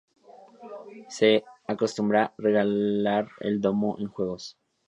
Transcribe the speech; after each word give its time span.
Se 1.09 1.43
acostumbra 1.67 2.33
regalar 2.39 3.29
el 3.39 3.61
Domo 3.61 3.97
en 3.99 4.07
Juegos. 4.07 4.57